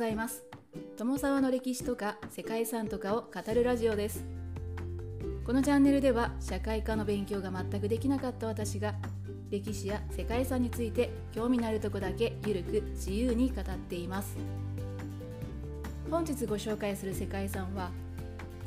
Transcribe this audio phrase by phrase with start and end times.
[0.00, 0.44] ざいます。
[0.96, 4.24] 友沢の歴史とか世界遺産とかを語るラジオです。
[5.44, 8.94] このチャンネルでは社会科の勉強が全くできなかった私が
[9.50, 14.38] 歴史や世界遺産について興味のあるとこだけゆるく自由に語っています。
[16.10, 17.90] 本日ご紹介する世界遺産は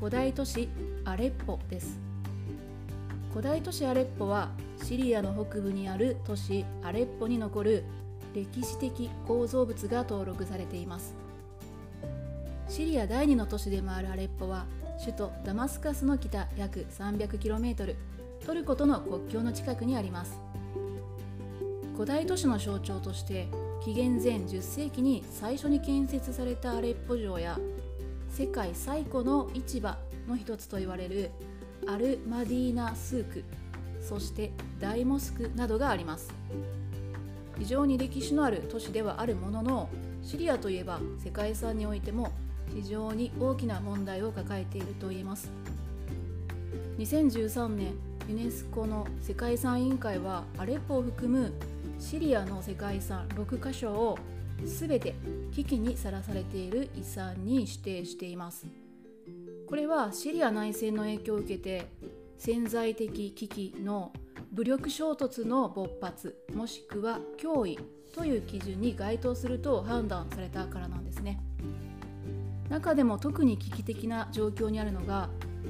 [0.00, 0.68] 古代都市
[1.04, 1.96] アレッポです。
[3.30, 4.50] 古代都市アレッポは
[4.82, 7.84] シリアの北部にある都市アレッポに残る
[8.34, 11.14] 歴史的構造物が登録されています。
[12.68, 14.66] シリア第2の都市でもあるアレッポは
[15.00, 17.96] 首都ダマスカスの北約 300km
[18.46, 20.38] トルコとの国境の近くにあります。
[21.94, 23.48] 古代都市の象徴として
[23.84, 27.58] 紀元前10世紀に最初に建設されたアレッポ城や
[28.30, 31.30] 世界最古の市場の一つと言われる
[31.86, 33.44] アル・マディーナ・スーク
[34.00, 36.32] そして大モスクなどがあります。
[37.60, 39.90] 非常に歴史のある都市ではあるものの
[40.22, 42.32] シリアといえば世界遺産においても
[42.74, 45.52] 非常に大きな問題を抱えているといえます。
[46.98, 47.92] 2013年
[48.28, 51.52] ユネスコの世界遺産委員会はアレッポを含む
[51.98, 54.18] シリアの世界遺産6カ所を
[54.64, 55.14] 全て
[55.52, 58.66] 危機にさらされている遺産に指定しています。
[59.68, 61.86] これはシリア内戦の影響を受けて
[62.38, 64.12] 潜在的危機の
[64.52, 67.78] 武力衝突の勃発もしくは脅威
[68.12, 71.40] という基準に該当すると判断されたからなんですね。
[72.68, 75.28] 中でも特に危機的な状況にあるのが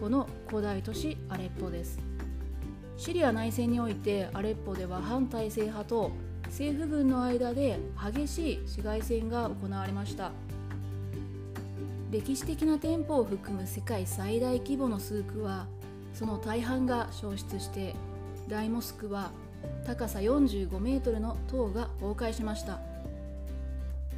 [0.00, 1.98] この古代都市アレッポです。
[2.96, 6.10] シリア内戦においてアレッポでは反体制派と
[6.46, 7.78] 政府軍の間で
[8.14, 10.32] 激しい市街戦が行われました。
[12.10, 15.66] 歴史的な店舗を含む世界最大規模のスークは
[16.14, 17.94] その大半が消失して
[18.52, 19.30] 大モスクは
[19.86, 22.80] 高さ45メートルの塔が崩壊しました。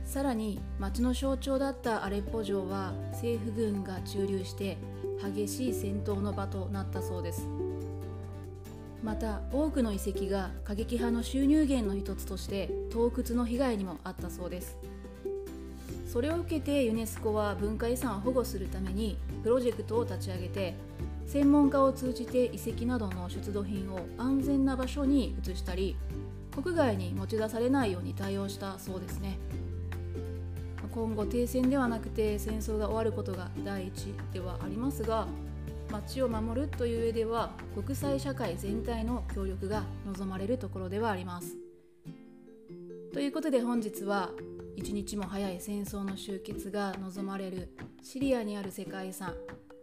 [0.05, 4.77] さらに町の象徴だったアレッポ城は政府軍が駐留して
[5.23, 7.47] 激しい戦闘の場となったそうです。
[9.05, 14.77] また多くの遺跡が過激派の収入源の一つとして盗掘の被害にもあったそうです。
[16.15, 20.77] それを受けてユネスコは文化遺産を保護するためにプロジェクトを立ち上げて
[21.27, 25.97] 専門家を通じて遺跡などの出土品を安全な場所に移したり
[26.55, 29.41] 国外に持ち出されないように対応したそうですね
[30.93, 35.27] 今後停戦ではなくて戦争が終わることが第一ではありますが
[35.91, 41.57] 町を守るという上では国際社会全体の協力が望まれるところではあります。
[43.13, 44.31] ということで本日は
[44.77, 49.35] 一日も早い戦争の終結が望まれるシリアにある世界遺産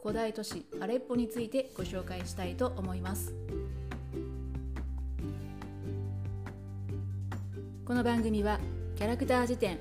[0.02, 3.34] 古代都市アレッポについてご紹介したいと思います。
[7.86, 8.60] この番組は
[8.96, 9.78] キャラクター辞典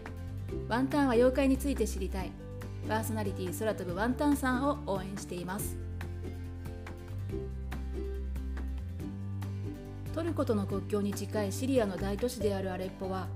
[0.69, 2.31] ワンタンは妖怪について知りたい
[2.89, 5.77] パーソナリティ空飛ぶワンタンさんを応援しています。
[10.13, 13.29] トルコとの国境に近いシリアの大都市であるアレッポは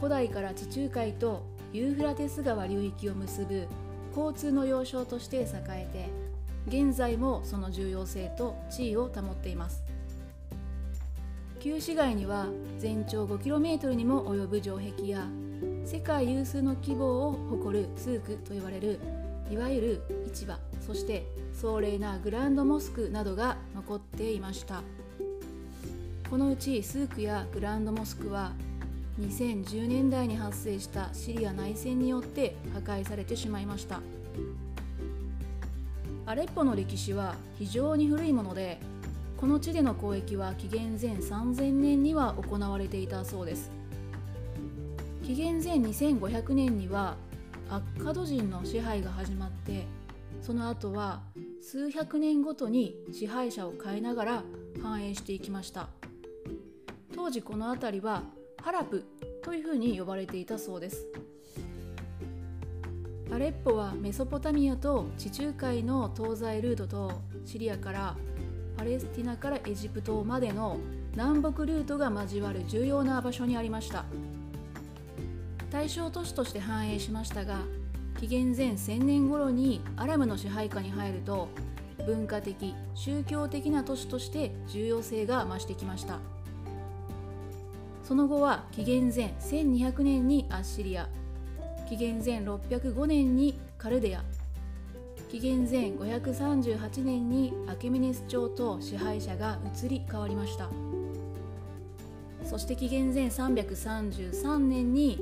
[0.00, 1.42] 古代から地中海と
[1.74, 3.68] ユーフラテス川流域を結ぶ
[4.16, 6.10] 交通の要衝として栄え
[6.66, 9.82] て現在もその重要性と地位を保っています。
[11.58, 12.46] 旧市街には
[12.78, 15.26] 全長 5km にも及ぶ城壁や
[15.84, 18.98] 世界有数の規模を誇るスークと呼ばれる
[19.50, 24.82] いわゆる市場そして壮麗なグランドモスクなどが残っていました。
[26.30, 28.52] このうちスークやグランドモスクは
[29.20, 34.00] 2010年代に発生したシリア内戦によって破壊されてしまいました。
[36.26, 38.78] アレッポの歴史は非常に古いもので
[39.36, 43.70] この地での交易は紀元前3000年には行われていたそうです。
[45.22, 47.16] 紀元前2500年には
[47.68, 49.86] アッカド人の支配が始まって
[50.42, 51.20] その後は
[51.62, 54.42] 数百年ごとに支配者を変えながら
[54.82, 55.88] 繁栄していきました。
[57.14, 58.22] 当時この辺りは
[58.62, 59.04] ハラプ
[59.42, 61.06] というふうに呼ばれていたそうです。
[63.32, 68.16] アレッポはメソポタミアと地中海の東西ルートとシリアから
[68.76, 70.78] パレスティナからエジプトまでの
[71.12, 74.04] 南北ルートが交わる重要な場所にありました。
[75.70, 77.60] 大正都市として繁栄しましたが
[78.18, 81.48] 紀元前1000年頃にアラムの支配下に入ると
[82.04, 86.18] 文化的宗教的な都市として重要性が増してきました。
[88.10, 91.08] その後は紀元前1200年にアッシリア
[91.88, 94.24] 紀元前605年にカルデア
[95.30, 100.68] 紀元前538年にアケメネス朝と支配者が移り変わりました。
[102.44, 105.20] そして紀元前333年に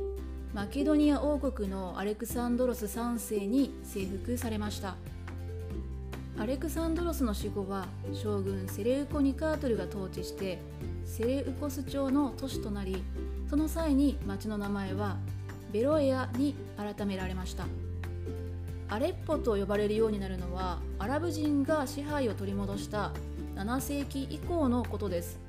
[0.55, 4.96] マケドニア王国のアレクサンドロス3世に征服されました。
[6.40, 10.61] アレクサンドロスの死後は将軍セレウコ・ニカートルが統治して
[11.05, 13.02] セレウコス朝の都市となり
[13.50, 15.17] その際に町の名前は
[15.73, 17.67] ベロエアに改められました。
[18.88, 23.12] アレッポと呼ばれるようになるのはアラブ人が支配を取り戻した
[23.56, 25.40] 7世紀以降のことです。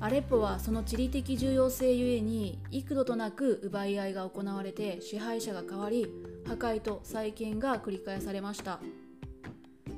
[0.00, 6.06] アレッポはその地理的重要性ゆえに幾度となく奪い合いが行われて支配者が変わり
[6.46, 8.80] 破壊と再建が繰り返されました。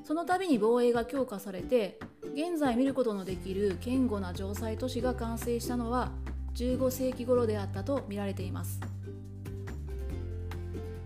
[0.04, 1.98] その度に防衛が強化されて
[2.34, 6.12] 現在見ることのできる堅固な城塞都市が完成したのは
[6.54, 8.80] 15世紀頃であったと見られています。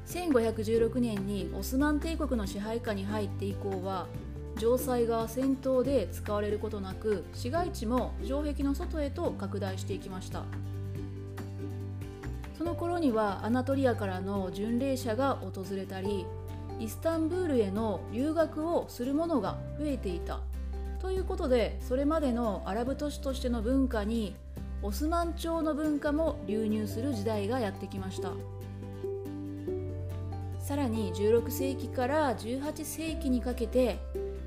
[0.07, 4.07] 1516年にオスマン帝国の支配下に入って以降は
[4.57, 10.45] 城塞が戦闘で使われることなく市街地も城壁の外へと拡大していきました。
[12.57, 16.27] その頃にはアナトリアからの巡礼者が訪れたり
[16.81, 20.41] イスタンブールへの留学をする者が増えていた。
[21.01, 24.35] ということでそれまでのアラブ都市としての文化に
[24.83, 28.33] オスマン朝の文化も流入する時代がやってきました。
[30.61, 33.99] さらに16世紀から18世紀にかけて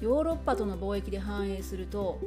[0.01, 2.19] ヨーロッパとの貿易で繁栄すると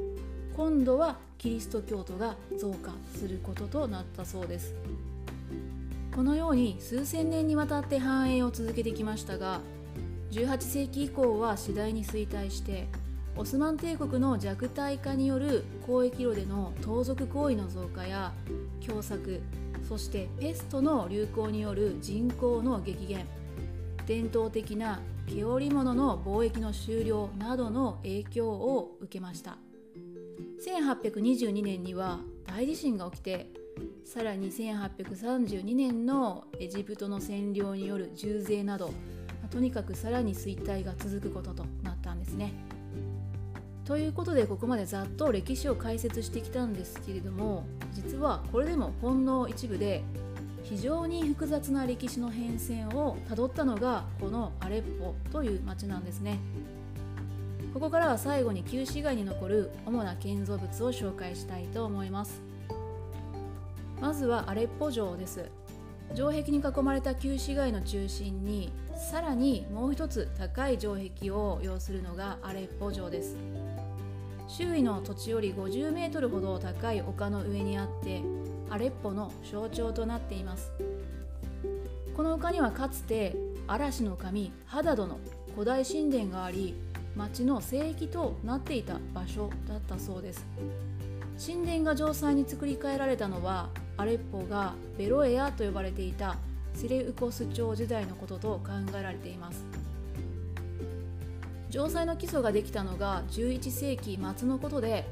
[0.57, 4.75] 今度はキリスト教徒が増加することとなったそうです。
[6.15, 9.61] このように数千年にわたって繁栄を続けてきましたが
[10.35, 12.89] 18世紀以降は次第に衰退して
[13.37, 18.33] オスマン帝国の弱体化による交易路での盗賊行為の増加や
[18.81, 19.41] 凶作
[19.89, 23.27] そしてペストの流行による人口の激減
[24.07, 29.57] 伝統的な毛織物の貿易の終了などの影響を受けました。
[30.67, 33.51] 1822年には大地震が起きて
[34.05, 38.93] さらに1832年のエジプトの占領による重税など
[39.51, 42.53] とにかくさらに衰退が続くこととなったんですね。
[43.85, 50.03] ということでここまでざっと歴史を解説してきたんですけれども実はこれでもほんの一部で
[50.63, 56.39] 非常に複雑な歴史の変遷をたどったのがこのアレッポという町なんですね。
[57.75, 62.41] ここからは最後に旧市街に残る主な建造物を紹介したいと思います。
[64.01, 65.51] まずはアレッポ城です。
[66.13, 73.37] 城壁に囲まれた旧市街の中心にさらにもう一つ高い城壁を要するのがアレッポ城です。
[74.47, 78.23] 周囲の土地より50メートルほど高い丘の上にあって
[78.71, 80.71] アレッポの象徴となっています。
[82.17, 83.35] この丘にはかつて
[83.67, 85.19] 嵐の神ハダドの
[85.55, 86.75] 古代神殿があり
[87.17, 90.47] 町の聖域となっていた場所だったそうです。
[91.45, 96.37] 神殿が城塞に作り変えられたのはアレッポがベロエアと呼ばれていた
[96.75, 99.65] セレウコス朝時代のことと考えられています。
[101.71, 105.05] 城塞の基礎ができたのが11世紀末のことで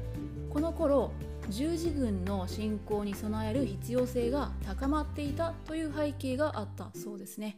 [0.49, 1.11] この頃
[1.49, 7.57] 十字軍の侵攻に備える必要性が高まっていたという背景があったそうですね。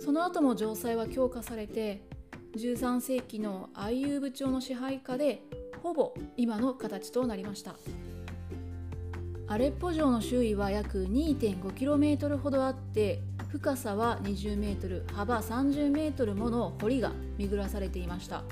[0.00, 2.02] その後も城塞は強化されて
[2.56, 5.42] 13世紀のアイユーブ朝の支配下で
[5.82, 7.74] ほぼ今の形となりました。
[9.46, 18.42] アレッポ城の周囲は約 2.5km ほどあって深さは 20m 幅 30m もの堀が巡らされていました。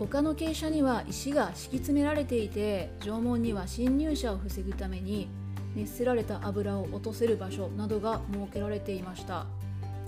[0.00, 5.28] 他の傾斜には石が敷き詰められていて縄文には侵入者を防ぐために
[5.76, 9.46] 熱せられた油を落とせる場所などが設けられていました。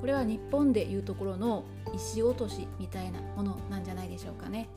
[0.00, 1.62] これは日本でいうところの
[1.94, 4.68] 石落としみたいなものなんじゃないでしょうかね。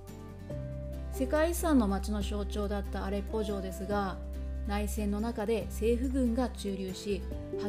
[1.12, 4.18] 世界遺産の町の象徴だったアレッポ城ですが
[4.68, 7.22] 内戦の中で政府軍が駐留し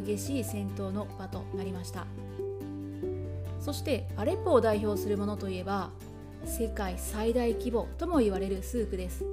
[0.06, 2.06] 激しい戦闘の場となりました。
[3.60, 5.90] そしてアレッポを代表するものといえば
[6.44, 9.24] 世界最大規模とも言われるスークです。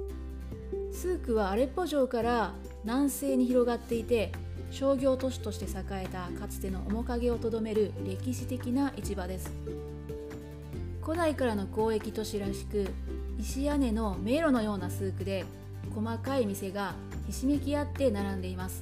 [0.92, 2.52] スークはアレッポ城から
[2.84, 4.32] 南西に広がっていて
[4.70, 9.52] 商業都市として栄えたかつての面影をとどめる歴史的な市場です。
[11.02, 12.88] 古代からの交易都市らしく
[13.38, 15.44] 石屋根の迷路のようなスークで
[15.94, 16.94] 細かい店が
[17.34, 18.80] ひしめき合って並んでいます。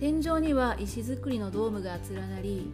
[0.00, 2.72] 天井には石造りのドームが連なり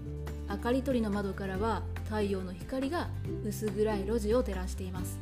[0.49, 3.09] 明かり取りの窓からは太陽の光が
[3.45, 5.19] 薄暗い路地を照らしています。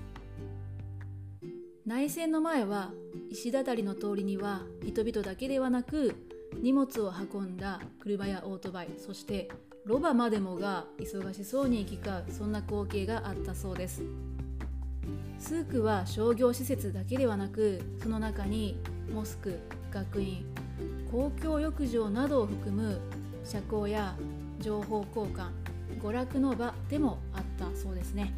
[1.87, 2.91] 内戦の前は
[3.31, 6.15] 石畳の通りには人々だけではなく
[6.61, 9.49] 荷物を運んだ車やオートバイそして
[9.87, 14.03] ロバまでもが忙しそうに行き交うそんな光景があったそうです。
[15.39, 18.77] スークは商業施設だけではなくその中に
[19.13, 19.59] モスク
[19.91, 20.45] 学院
[21.11, 23.01] 公共浴場などを含む
[23.45, 24.15] 社交や
[24.61, 25.49] 情報交換
[26.01, 28.33] 娯楽の場でもあったそうですね。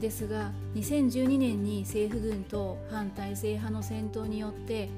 [0.00, 4.88] ですが2012年に政府軍と反体制派の戦闘によって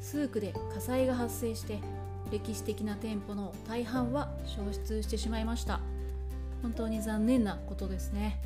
[0.00, 1.80] スークで火災が発生して
[2.30, 5.80] 歴史的な店舗の大半は消失してしまいました。
[6.62, 8.40] 本当に残念なことですね。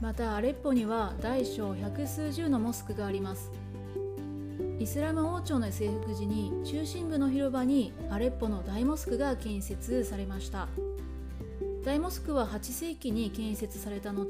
[0.00, 3.50] またアレッポには大小百数十のモスクがあります。
[4.84, 10.68] イスラム王朝の征服時に中心部の広場にアレッポの大モスクが建設されました。
[11.86, 14.26] 大モスクは8世紀に建設された後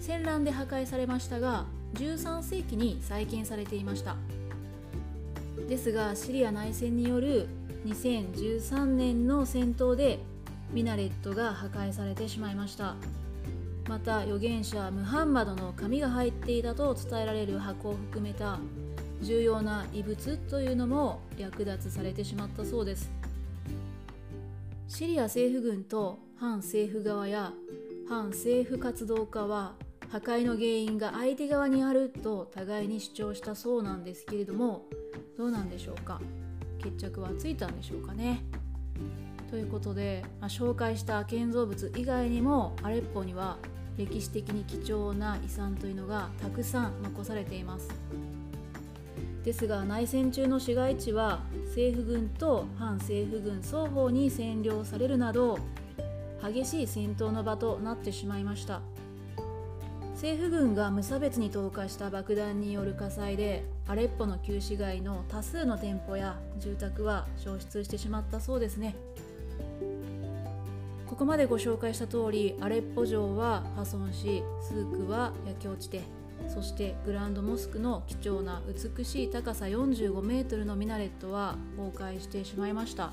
[0.00, 4.16] 戦乱で破壊されましたが13世紀に再建されていました。
[5.68, 7.46] ですがシリア内戦による
[7.84, 10.18] 2013年の戦闘で
[10.72, 12.96] ミナレットが破壊されてしまいました。
[13.88, 18.58] また預言者ムハンマドの紙が入っていたと伝えられる箱を含めた
[19.22, 23.10] 重要な遺物というのも略奪されてしまったそうです。
[24.88, 27.52] シリア政府軍と反政府側や
[28.08, 29.74] 反政府活動家は
[30.08, 34.84] 破壊の原因が相手側にあると互いに主張したそうなんですけれども
[35.36, 36.20] どうなんでしょうか？
[36.78, 38.44] 決着はついたんでしょうかね？
[39.50, 43.56] ということで、まあ、紹介した建造物以外にもアレッポには
[43.96, 47.88] 歴史的に貴重な遺産というのがたくさん残されています。
[49.46, 55.60] ですが内戦中の市街地は政府軍と反政府軍双方に占領されるなど
[56.42, 58.80] 激しい戦闘の場となってしまいました。
[60.14, 68.96] 政府軍が無差別に投下した爆弾による火災でアレッポの旧市街の多数の店舗や住宅は消失してしまったそうですね。
[71.06, 76.00] ここまでご紹介した通りアレッポ城は破損しスークは焼け落ちて
[76.48, 78.62] そしてグランドモスクの貴重な
[78.96, 83.12] 美しい高さ45メートルのミナレットは崩壊してしまいました。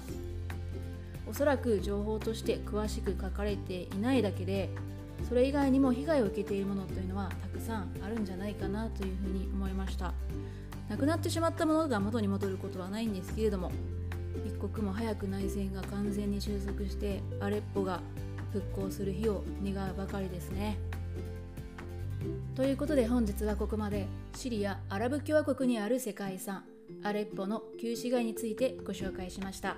[1.27, 4.70] おそらく情報として詳しく書かれていないだけで
[5.27, 10.13] それ以外にも被害を受けているものというのはたくさんあるんじゃないかなというふうに思いました。
[10.89, 13.72] なくなってしまったものが元に戻ることはないんですけれども
[14.46, 18.01] 一刻も早く内戦が完全に収束してアレッポが
[18.51, 20.77] 復興する日を願うばかりですね。
[22.56, 26.63] ということで本日はここまでシリア・アラブ共和国にある世界遺産
[27.03, 29.77] アレッポの旧市街についてご紹介しました。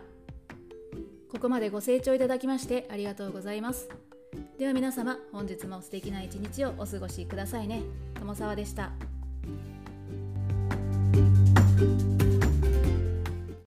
[1.31, 3.89] ここまでご清聴いただきましてありがとうございます。
[4.57, 7.81] では皆様本日も素敵な一日をお過ごしくださいね。
[8.15, 8.91] 友沢でした。